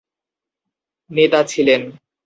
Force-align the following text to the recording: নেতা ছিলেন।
নেতা 1.11 1.39
ছিলেন। 1.43 1.81